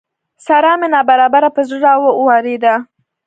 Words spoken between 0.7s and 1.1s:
مې